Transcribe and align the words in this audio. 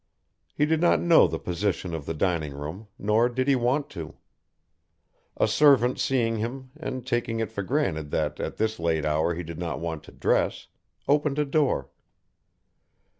He 0.55 0.65
did 0.65 0.81
not 0.81 0.99
know 0.99 1.27
the 1.27 1.37
position 1.37 1.93
of 1.93 2.07
the 2.07 2.15
dining 2.15 2.55
room, 2.55 2.87
nor 2.97 3.29
did 3.29 3.47
he 3.47 3.55
want 3.55 3.87
to. 3.91 4.15
A 5.37 5.47
servant 5.47 5.99
seeing 5.99 6.37
him, 6.37 6.71
and 6.75 7.05
taking 7.05 7.39
it 7.39 7.51
for 7.51 7.61
granted 7.61 8.09
that 8.09 8.39
at 8.39 8.57
this 8.57 8.79
late 8.79 9.05
hour 9.05 9.35
he 9.35 9.43
did 9.43 9.59
not 9.59 9.79
want 9.79 10.01
to 10.05 10.11
dress, 10.11 10.65
opened 11.07 11.37
a 11.37 11.45
door. 11.45 11.91